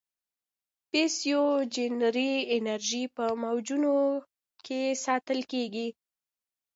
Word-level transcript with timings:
پسیوجنري 0.89 2.33
انرژي 2.55 3.03
په 3.15 3.25
موجونو 3.41 3.95
کې 4.65 4.81
ساتل 5.05 5.39
کېږي. 5.51 5.87